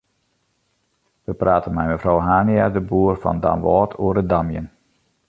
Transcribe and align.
We 1.25 1.33
prate 1.41 1.73
mei 1.75 1.89
mefrou 1.91 2.19
Hania-de 2.27 2.81
Boer 2.89 3.15
fan 3.21 3.39
Damwâld 3.43 3.91
oer 4.03 4.15
it 4.21 4.27
damjen. 4.31 4.67